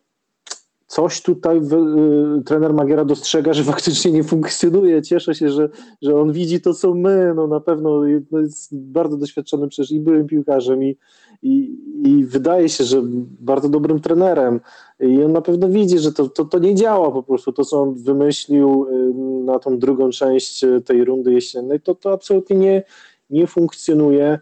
coś 0.89 1.21
tutaj 1.21 1.61
w, 1.61 1.73
y, 1.73 2.43
trener 2.43 2.73
Magiera 2.73 3.05
dostrzega, 3.05 3.53
że 3.53 3.63
faktycznie 3.63 4.11
nie 4.11 4.23
funkcjonuje. 4.23 5.01
Cieszę 5.01 5.35
się, 5.35 5.49
że, 5.49 5.69
że 6.01 6.15
on 6.15 6.31
widzi 6.31 6.61
to, 6.61 6.73
co 6.73 6.93
my. 6.93 7.33
No 7.35 7.47
na 7.47 7.59
pewno 7.59 8.01
no 8.31 8.39
jest 8.39 8.77
bardzo 8.77 9.17
doświadczonym 9.17 9.69
przecież 9.69 9.91
i 9.91 9.99
byłym 9.99 10.27
piłkarzem 10.27 10.83
i, 10.83 10.97
i, 11.41 11.77
i 12.05 12.25
wydaje 12.25 12.69
się, 12.69 12.83
że 12.83 13.01
bardzo 13.39 13.69
dobrym 13.69 13.99
trenerem. 13.99 14.59
I 14.99 15.23
on 15.23 15.31
na 15.31 15.41
pewno 15.41 15.69
widzi, 15.69 15.99
że 15.99 16.11
to, 16.11 16.29
to, 16.29 16.45
to 16.45 16.59
nie 16.59 16.75
działa 16.75 17.11
po 17.11 17.23
prostu. 17.23 17.51
To, 17.51 17.65
co 17.65 17.81
on 17.81 17.93
wymyślił 17.93 18.87
y, 18.89 19.13
na 19.45 19.59
tą 19.59 19.79
drugą 19.79 20.09
część 20.09 20.65
tej 20.85 21.05
rundy 21.05 21.33
jesiennej, 21.33 21.81
to, 21.81 21.95
to 21.95 22.13
absolutnie 22.13 22.57
nie, 22.57 22.83
nie 23.29 23.47
funkcjonuje. 23.47 24.39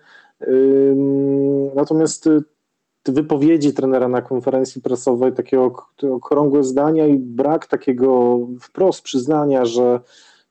Natomiast 1.75 2.29
wypowiedzi 3.11 3.73
trenera 3.73 4.07
na 4.07 4.21
konferencji 4.21 4.81
prasowej, 4.81 5.33
takie 5.33 5.59
okrągłe 6.11 6.63
zdania 6.63 7.07
i 7.07 7.17
brak 7.19 7.67
takiego 7.67 8.39
wprost 8.61 9.01
przyznania, 9.01 9.65
że 9.65 9.99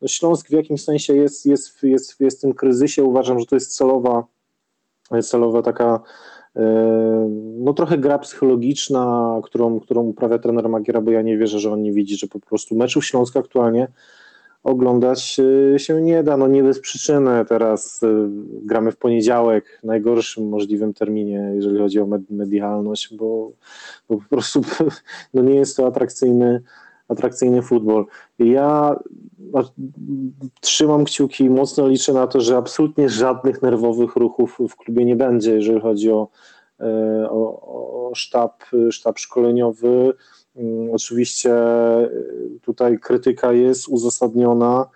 Śląsk 0.07 0.49
w 0.49 0.53
jakimś 0.53 0.85
sensie 0.85 1.17
jest, 1.17 1.47
jest, 1.47 1.83
jest, 1.83 2.21
jest 2.21 2.39
w 2.39 2.41
tym 2.41 2.55
kryzysie. 2.55 3.05
Uważam, 3.05 3.41
że 3.41 3.47
to 3.47 3.57
jest 3.57 3.77
celowa, 3.77 4.25
celowa 5.23 5.63
taka 5.63 6.01
e, 6.57 6.63
no 7.59 7.73
trochę 7.73 7.99
gra 7.99 8.19
psychologiczna, 8.19 9.35
którą, 9.45 9.81
którą 9.81 10.03
uprawia 10.03 10.39
trener 10.39 10.69
Magiera, 10.69 11.01
bo 11.01 11.11
ja 11.11 11.23
nie 11.23 11.39
wierzę, 11.39 11.59
że 11.59 11.73
on 11.73 11.83
nie 11.83 11.93
widzi, 11.93 12.17
że 12.17 12.27
po 12.27 12.41
prostu 12.41 12.77
meczów 12.77 13.05
Śląska 13.05 13.41
aktualnie 13.41 13.89
oglądać 14.67 15.41
y, 15.75 15.79
się 15.79 16.03
nie 16.03 16.23
da. 16.23 16.37
No 16.37 16.49
nie 16.49 16.63
bez 16.63 16.81
przyczyny 16.81 17.45
teraz 17.49 18.03
y, 18.03 18.29
gramy 18.65 18.93
w 18.93 18.97
poniedziałek, 18.97 19.81
najgorszym 19.85 20.49
możliwym 20.49 20.95
terminie, 20.95 21.53
jeżeli 21.55 21.79
chodzi 21.79 22.01
o 22.01 22.09
medialność, 22.31 23.17
bo, 23.17 23.53
bo 24.09 24.17
po 24.17 24.29
prostu 24.29 24.61
no 25.35 25.43
nie 25.43 25.55
jest 25.55 25.77
to 25.77 25.87
atrakcyjny, 25.87 26.63
atrakcyjny 27.09 27.63
futbol. 27.63 28.07
Ja 28.39 28.97
trzymam 30.61 31.05
kciuki 31.05 31.45
i 31.45 31.51
mocno 31.51 31.89
liczę 31.89 32.13
na 32.13 32.27
to, 32.27 32.41
że 32.41 32.57
absolutnie 32.57 33.09
żadnych 33.09 33.63
nerwowych 33.63 34.17
ruchów 34.17 34.59
w 34.71 34.77
klubie 34.77 35.05
nie 35.05 35.17
będzie, 35.17 35.55
jeżeli 35.55 35.81
chodzi 35.81 36.11
o, 36.11 36.29
e, 36.81 37.29
o, 37.31 37.61
o 38.11 38.15
sztab, 38.15 38.65
sztab 38.91 39.19
szkoleniowy 39.19 40.13
oczywiście 40.93 41.55
y, 42.05 42.61
tutaj 42.63 42.99
krytyka 42.99 43.53
jest 43.53 43.89
uzasadniona. 43.89 44.87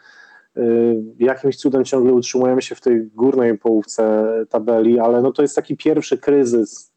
Y, 0.57 1.03
jakimś 1.19 1.57
cudem 1.57 1.85
ciągle 1.85 2.13
utrzymujemy 2.13 2.63
się 2.63 2.75
w 2.75 2.81
tej 2.81 3.07
górnej 3.07 3.59
połówce 3.59 4.33
tabeli, 4.49 4.99
ale 4.99 5.23
no 5.23 5.33
to 5.33 5.43
jest 5.43 5.57
taki 5.57 5.77
pierwszy 5.77 6.19
kryzys, 6.19 6.93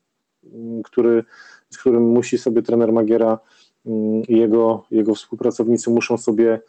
mm, 0.53 0.83
który, 0.83 1.23
z 1.69 1.77
którym 1.77 2.03
musi 2.03 2.37
sobie 2.37 2.61
trener 2.61 2.93
Magiera 2.93 3.39
mm, 3.85 4.21
i 4.21 4.37
jego, 4.37 4.85
jego 4.91 5.15
współpracownicy 5.15 5.89
muszą 5.89 6.17
sobie 6.17 6.61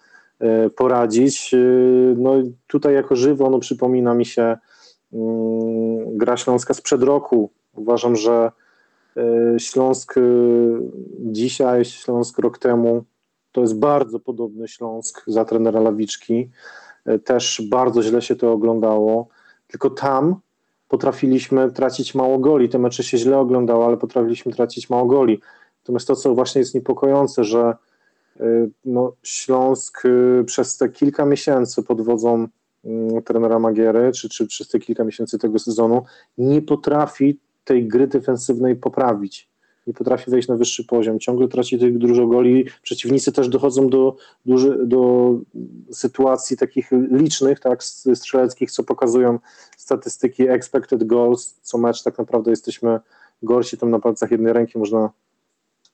y, 0.66 0.70
poradzić. 0.70 1.54
No 2.16 2.34
tutaj 2.66 2.94
jako 2.94 3.16
żywo 3.16 3.50
no 3.50 3.58
przypomina 3.58 4.14
mi 4.14 4.26
się 4.26 4.56
gra 6.06 6.36
Śląska 6.36 6.74
sprzed 6.74 7.02
roku. 7.02 7.50
Uważam, 7.74 8.16
że 8.16 8.50
Śląsk 9.58 10.18
e, 10.18 10.20
dzisiaj, 11.18 11.84
Śląsk 11.84 12.38
rok 12.38 12.58
temu, 12.58 13.04
to 13.52 13.60
jest 13.60 13.78
bardzo 13.78 14.20
podobny 14.20 14.68
Śląsk 14.68 15.22
za 15.26 15.44
trenera 15.44 15.80
Lawiczki. 15.80 16.50
E, 17.04 17.18
też 17.18 17.62
bardzo 17.70 18.02
źle 18.02 18.22
się 18.22 18.36
to 18.36 18.52
oglądało, 18.52 19.28
tylko 19.66 19.90
tam 19.90 20.36
potrafiliśmy 20.88 21.72
tracić 21.72 22.14
mało 22.14 22.38
goli. 22.38 22.68
Te 22.68 22.78
mecze 22.78 23.02
się 23.02 23.18
źle 23.18 23.38
oglądało, 23.38 23.86
ale 23.86 23.96
potrafiliśmy 23.96 24.52
tracić 24.52 24.90
mało 24.90 25.06
goli. 25.06 25.40
Natomiast 25.82 26.06
to, 26.06 26.16
co 26.16 26.34
właśnie 26.34 26.58
jest 26.58 26.74
niepokojące, 26.74 27.44
że 27.44 27.76
no, 28.84 29.12
Śląsk 29.22 30.02
przez 30.46 30.76
te 30.76 30.88
kilka 30.88 31.24
miesięcy 31.24 31.82
pod 31.82 32.00
wodzą 32.00 32.48
mm, 32.84 33.22
trenera 33.22 33.58
Magiery, 33.58 34.12
czy, 34.12 34.28
czy 34.28 34.46
przez 34.46 34.68
te 34.68 34.78
kilka 34.78 35.04
miesięcy 35.04 35.38
tego 35.38 35.58
sezonu, 35.58 36.04
nie 36.38 36.62
potrafi 36.62 37.38
tej 37.64 37.88
gry 37.88 38.06
defensywnej 38.06 38.76
poprawić. 38.76 39.48
Nie 39.86 39.94
potrafi 39.94 40.30
wejść 40.30 40.48
na 40.48 40.56
wyższy 40.56 40.84
poziom, 40.84 41.20
ciągle 41.20 41.48
traci 41.48 41.78
tych 41.78 41.98
dużo 41.98 42.26
goli. 42.26 42.66
Przeciwnicy 42.82 43.32
też 43.32 43.48
dochodzą 43.48 43.88
do, 43.88 44.16
duży, 44.46 44.78
do 44.86 45.34
sytuacji 45.90 46.56
takich 46.56 46.90
licznych, 47.10 47.60
tak, 47.60 47.84
strzeleckich, 48.14 48.70
co 48.70 48.84
pokazują 48.84 49.38
statystyki 49.76 50.48
expected 50.48 51.04
goals. 51.04 51.58
Co 51.62 51.78
mecz 51.78 52.02
tak 52.02 52.18
naprawdę 52.18 52.50
jesteśmy 52.50 53.00
gorsi, 53.42 53.78
tam 53.78 53.90
na 53.90 53.98
palcach 53.98 54.30
jednej 54.30 54.52
ręki 54.52 54.78
można 54.78 55.10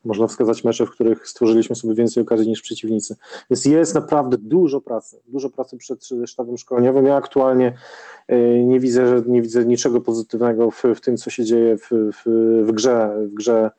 można 0.05 0.27
wskazać 0.27 0.65
mecze, 0.65 0.87
w 0.87 0.91
których 0.91 1.29
stworzyliśmy 1.29 1.77
sobie 1.77 1.95
więcej 1.95 2.23
okazji 2.23 2.49
niż 2.49 2.63
przeciwnicy. 2.63 3.17
Więc 3.51 3.65
jest 3.65 3.95
naprawdę 3.95 4.37
dużo 4.39 4.81
pracy, 4.81 5.21
dużo 5.27 5.51
pracy 5.51 5.77
przed 5.77 6.09
sztabem 6.27 6.59
szkoleniowym. 6.59 7.07
Ja 7.07 7.17
aktualnie 7.17 7.73
e, 8.29 8.65
nie 8.65 8.81
widzę, 8.81 9.23
nie 9.27 9.43
widzę 9.43 9.65
niczego 9.65 10.01
pozytywnego 10.01 10.71
w, 10.71 10.83
w 10.95 11.01
tym, 11.01 11.17
co 11.17 11.31
się 11.31 11.45
dzieje 11.45 11.77
w, 11.77 11.91
w, 11.91 12.23
w, 12.67 12.73
grze, 12.73 13.17
w 13.19 13.35
grze 13.35 13.71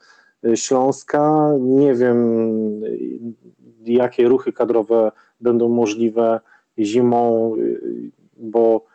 Śląska. 0.55 1.51
Nie 1.59 1.93
wiem, 1.93 2.41
jakie 3.85 4.27
ruchy 4.27 4.53
kadrowe 4.53 5.11
będą 5.41 5.69
możliwe 5.69 6.39
zimą, 6.79 7.55
bo 8.37 8.85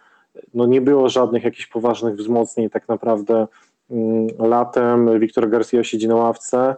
no 0.54 0.66
nie 0.66 0.80
było 0.80 1.08
żadnych 1.08 1.44
jakichś 1.44 1.66
poważnych 1.66 2.16
wzmocnień 2.16 2.70
tak 2.70 2.88
naprawdę 2.88 3.46
mm, 3.90 4.26
latem. 4.38 5.20
Wiktor 5.20 5.50
Garcia 5.50 5.84
siedzi 5.84 6.08
na 6.08 6.16
ławce. 6.16 6.76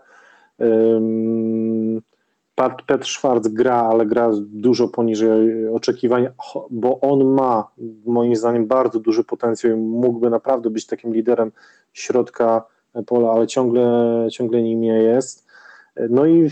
Petr 2.87 3.07
Schwarz 3.07 3.49
gra, 3.49 3.75
ale 3.75 4.07
gra 4.07 4.31
dużo 4.41 4.89
poniżej 4.89 5.69
oczekiwań, 5.69 6.29
bo 6.71 7.01
on 7.01 7.35
ma 7.35 7.69
moim 8.07 8.37
zdaniem 8.37 8.67
bardzo 8.67 9.01
duży 9.01 9.25
potencjał 9.25 9.73
i 9.73 9.77
mógłby 9.77 10.31
naprawdę 10.31 10.71
być 10.71 10.87
takim 10.87 11.15
liderem 11.15 11.53
środka 11.93 12.65
pola, 13.07 13.31
ale 13.31 13.47
ciągle, 13.47 14.27
ciągle 14.31 14.63
nim 14.63 14.81
nie 14.81 15.03
jest. 15.03 15.49
No 16.11 16.27
i 16.27 16.51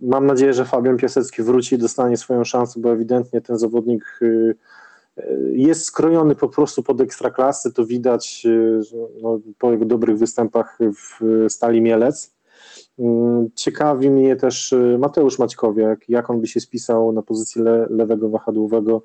mam 0.00 0.26
nadzieję, 0.26 0.52
że 0.52 0.64
Fabian 0.64 0.96
Piasecki 0.96 1.42
wróci 1.42 1.74
i 1.74 1.78
dostanie 1.78 2.16
swoją 2.16 2.44
szansę, 2.44 2.80
bo 2.80 2.92
ewidentnie 2.92 3.40
ten 3.40 3.58
zawodnik 3.58 4.18
y, 4.22 4.54
y, 5.18 5.52
jest 5.52 5.84
skrojony 5.84 6.34
po 6.34 6.48
prostu 6.48 6.82
pod 6.82 7.00
ekstraklasy, 7.00 7.72
to 7.72 7.86
widać 7.86 8.42
y, 8.46 8.80
no, 9.22 9.40
po 9.58 9.72
jego 9.72 9.84
dobrych 9.84 10.18
występach 10.18 10.78
w 10.80 11.44
Stali 11.48 11.82
Mielec 11.82 12.33
Ciekawi 13.54 14.10
mnie 14.10 14.36
też 14.36 14.72
y, 14.72 14.96
Mateusz 14.98 15.38
Maćkowiak, 15.38 16.08
jak 16.08 16.30
on 16.30 16.40
by 16.40 16.46
się 16.46 16.60
spisał 16.60 17.12
na 17.12 17.22
pozycji 17.22 17.62
le, 17.62 17.86
lewego 17.90 18.28
wahadłowego 18.28 19.02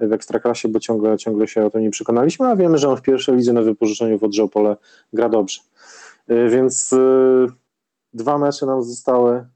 w 0.00 0.12
Ekstraklasie, 0.12 0.68
bo 0.68 0.80
ciągle, 0.80 1.18
ciągle 1.18 1.48
się 1.48 1.64
o 1.64 1.70
tym 1.70 1.82
nie 1.82 1.90
przekonaliśmy, 1.90 2.46
a 2.46 2.56
wiemy, 2.56 2.78
że 2.78 2.88
on 2.88 2.96
w 2.96 3.02
pierwszej 3.02 3.36
lidze 3.36 3.52
na 3.52 3.62
wypożyczeniu 3.62 4.18
w 4.18 4.24
Odrzopole 4.24 4.76
gra 5.12 5.28
dobrze. 5.28 5.60
Y, 6.30 6.48
Więc 6.48 6.92
y, 6.92 7.46
dwa 8.12 8.38
mecze 8.38 8.66
nam 8.66 8.82
zostały. 8.82 9.46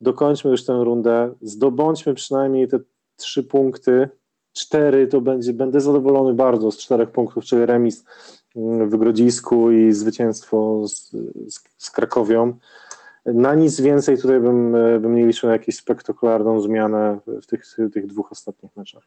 Dokończmy 0.00 0.50
już 0.50 0.64
tę 0.64 0.84
rundę. 0.84 1.34
Zdobądźmy 1.40 2.14
przynajmniej 2.14 2.68
te 2.68 2.78
trzy 3.16 3.44
punkty. 3.44 4.08
Cztery 4.52 5.06
to 5.06 5.20
będzie, 5.20 5.52
będę 5.52 5.80
zadowolony 5.80 6.34
bardzo 6.34 6.70
z 6.70 6.78
czterech 6.78 7.10
punktów, 7.10 7.44
czyli 7.44 7.66
remis 7.66 8.04
mm, 8.56 8.90
w 8.90 8.96
Grodzisku 8.96 9.70
i 9.70 9.92
zwycięstwo 9.92 10.88
z, 10.88 11.10
z, 11.48 11.60
z 11.78 11.90
Krakowią. 11.90 12.58
Na 13.26 13.54
nic 13.54 13.80
więcej 13.80 14.18
tutaj 14.18 14.40
bym, 14.40 14.74
e, 14.74 15.00
bym 15.00 15.16
nie 15.16 15.26
liczył 15.26 15.46
na 15.46 15.52
jakąś 15.52 15.74
spektakularną 15.74 16.60
zmianę 16.60 17.18
w 17.42 17.46
tych, 17.46 17.76
tych 17.92 18.06
dwóch 18.06 18.32
ostatnich 18.32 18.76
meczach. 18.76 19.02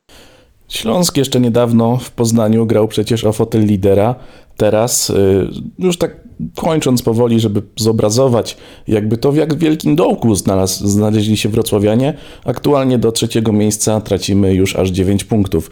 Śląsk 0.70 1.18
jeszcze 1.18 1.40
niedawno 1.40 1.98
w 1.98 2.12
Poznaniu 2.12 2.66
grał 2.66 2.88
przecież 2.88 3.24
o 3.24 3.34
fotel 3.34 3.66
lidera. 3.66 4.16
Teraz, 4.58 5.10
y, 5.10 5.48
już 5.80 5.98
tak 5.98 6.16
kończąc 6.56 7.02
powoli, 7.02 7.40
żeby 7.40 7.62
zobrazować, 7.78 8.58
jakby 8.88 9.18
to 9.18 9.32
w 9.32 9.36
jak 9.36 9.58
wielkim 9.58 9.96
dołku 9.96 10.36
znalazł, 10.36 10.88
znaleźli 10.88 11.38
się 11.38 11.50
wrocławianie, 11.50 12.14
aktualnie 12.46 12.98
do 12.98 13.12
trzeciego 13.12 13.52
miejsca 13.52 14.02
tracimy 14.02 14.54
już 14.54 14.76
aż 14.76 14.90
9 14.90 15.24
punktów. 15.24 15.70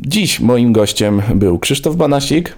Dziś 0.00 0.40
moim 0.40 0.72
gościem 0.72 1.22
był 1.34 1.58
Krzysztof 1.58 1.96
Banasik. 1.96 2.56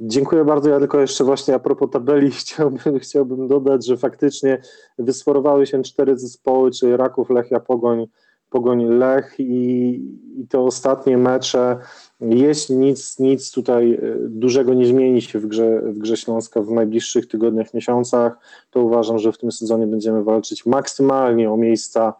Dziękuję 0.00 0.44
bardzo. 0.44 0.70
Ja 0.70 0.78
tylko 0.78 1.00
jeszcze 1.00 1.24
właśnie 1.24 1.54
a 1.54 1.58
propos 1.58 1.90
tabeli 1.90 2.30
chciałbym, 2.40 2.98
chciałbym 2.98 3.48
dodać, 3.48 3.86
że 3.86 3.96
faktycznie 3.96 4.62
wysforowały 4.98 5.66
się 5.66 5.82
cztery 5.82 6.18
zespoły, 6.18 6.70
czyli 6.70 6.96
Raków, 6.96 7.30
Lechia, 7.30 7.60
Pogoń, 7.60 8.06
Pogoń 8.50 8.84
Lech 8.84 9.34
i, 9.38 9.90
i 10.36 10.46
te 10.48 10.60
ostatnie 10.60 11.18
mecze, 11.18 11.78
jeśli 12.20 12.76
nic, 12.76 13.18
nic 13.18 13.50
tutaj 13.50 13.94
e, 13.94 13.98
dużego 14.28 14.74
nie 14.74 14.86
zmieni 14.86 15.22
się 15.22 15.38
w 15.38 15.46
grze, 15.46 15.82
w 15.82 15.98
grze 15.98 16.16
Śląska 16.16 16.62
w 16.62 16.70
najbliższych 16.70 17.28
tygodniach, 17.28 17.74
miesiącach, 17.74 18.38
to 18.70 18.82
uważam, 18.82 19.18
że 19.18 19.32
w 19.32 19.38
tym 19.38 19.52
sezonie 19.52 19.86
będziemy 19.86 20.24
walczyć 20.24 20.66
maksymalnie 20.66 21.50
o 21.50 21.56
miejsca 21.56 22.14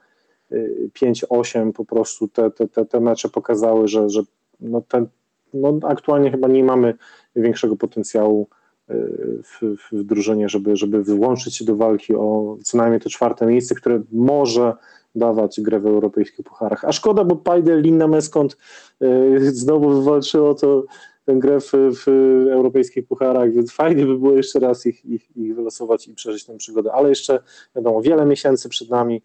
e, 0.52 0.56
5-8. 0.88 1.72
Po 1.72 1.84
prostu 1.84 2.28
te, 2.28 2.50
te, 2.50 2.68
te, 2.68 2.87
te 2.87 3.00
mecze 3.00 3.28
pokazały, 3.28 3.88
że, 3.88 4.10
że 4.10 4.22
no 4.60 4.82
ten, 4.88 5.06
no 5.54 5.78
aktualnie 5.83 6.30
chyba 6.30 6.49
nie 6.49 6.64
mamy 6.64 6.95
większego 7.37 7.76
potencjału 7.76 8.49
e, 8.88 8.95
w, 9.42 9.76
w 9.92 10.04
drużynie, 10.04 10.49
żeby, 10.49 10.76
żeby 10.76 11.04
włączyć 11.04 11.57
się 11.57 11.64
do 11.64 11.76
walki 11.76 12.14
o 12.14 12.57
co 12.64 12.78
najmniej 12.78 13.00
to 13.00 13.11
czwarte 13.11 13.47
miejsce, 13.47 13.75
które 13.75 14.02
może 14.12 14.73
dawać 15.14 15.61
grę 15.61 15.80
w 15.80 15.87
europejskich 15.87 16.45
pucharach. 16.45 16.85
A 16.85 16.92
szkoda, 16.92 17.25
bo 17.25 17.37
Pajde 17.37 17.80
Linna 17.80 18.09
Meskont 18.09 18.57
e, 19.00 19.40
znowu 19.40 19.90
wywalczyło 19.90 20.54
to 20.54 20.85
tę 21.25 21.35
grę 21.35 21.61
w, 21.61 21.73
w 21.73 22.09
europejskich 22.52 23.07
pucharach, 23.07 23.52
więc 23.52 23.73
fajnie 23.73 24.07
by 24.07 24.19
było 24.19 24.33
jeszcze 24.33 24.59
raz 24.59 24.87
ich, 24.87 25.04
ich, 25.04 25.37
ich 25.37 25.54
wylosować 25.54 26.09
i 26.09 26.14
przeżyć 26.14 26.45
tę 26.45 26.57
przygodę, 26.57 26.92
ale 26.92 27.09
jeszcze 27.09 27.42
wiadomo, 27.76 28.02
wiele 28.02 28.26
miesięcy 28.26 28.69
przed 28.69 28.90
nami. 28.90 29.23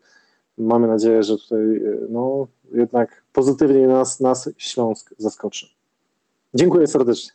Mamy 0.58 0.88
nadzieję, 0.88 1.24
że 1.24 1.38
tutaj 1.38 1.76
e, 1.76 1.82
no, 2.10 2.48
jednak 2.72 3.24
pozytywnie 3.34 3.88
nas, 3.88 4.20
nas 4.20 4.50
Śląsk 4.58 5.14
zaskoczy. 5.18 5.68
Dziękuję 6.56 6.88
serdecznie. 6.88 7.32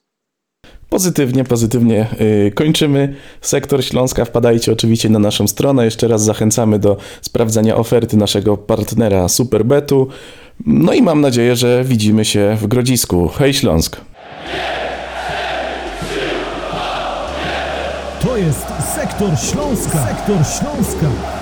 Pozytywnie, 0.89 1.45
pozytywnie 1.45 2.07
yy, 2.21 2.51
kończymy 2.51 3.15
sektor 3.41 3.85
Śląska. 3.85 4.25
Wpadajcie 4.25 4.73
oczywiście 4.73 5.09
na 5.09 5.19
naszą 5.19 5.49
stronę. 5.49 5.85
Jeszcze 5.85 6.09
raz 6.09 6.23
zachęcamy 6.23 6.79
do 6.79 6.97
sprawdzania 7.23 7.77
oferty 7.77 8.17
naszego 8.17 8.57
partnera 8.57 9.29
Superbetu. 9.29 10.09
No 10.67 10.93
i 10.93 11.03
mam 11.03 11.21
nadzieję, 11.21 11.57
że 11.57 11.85
widzimy 11.85 12.25
się 12.25 12.57
w 12.61 12.67
Grodzisku. 12.67 13.29
Hej 13.29 13.55
Śląsk! 13.55 14.01
To 18.23 18.37
jest 18.37 18.67
Sektor 18.95 19.39
Śląska. 19.39 20.07
Sektor 20.07 20.37
Śląska. 20.37 21.40